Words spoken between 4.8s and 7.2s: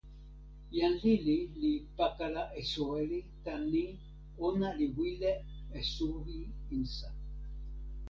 wile e suwi insa.